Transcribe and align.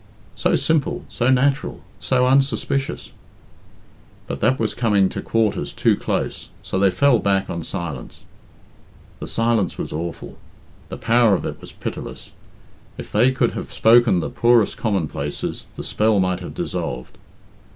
"So 0.33 0.55
simple, 0.55 1.05
so 1.09 1.29
natural, 1.29 1.81
so 1.99 2.25
unsuspicious" 2.25 3.11
But 4.25 4.39
that 4.39 4.57
was 4.57 4.73
coming 4.73 5.09
to 5.09 5.21
quarters 5.21 5.73
too 5.73 5.95
close, 5.95 6.49
so 6.63 6.79
they 6.79 6.89
fell 6.89 7.19
back 7.19 7.51
on 7.51 7.61
silence. 7.61 8.21
The 9.19 9.27
silence 9.27 9.77
was 9.77 9.93
awful; 9.93 10.39
the 10.89 10.97
power 10.97 11.35
of 11.35 11.45
it 11.45 11.61
was 11.61 11.71
pitiless. 11.71 12.31
If 12.97 13.11
they 13.11 13.31
could 13.31 13.51
have 13.51 13.71
spoken 13.71 14.21
the 14.21 14.31
poorest 14.31 14.75
commonplaces, 14.75 15.67
the 15.75 15.83
spell 15.83 16.19
might 16.19 16.39
have 16.39 16.55
dissolved. 16.55 17.19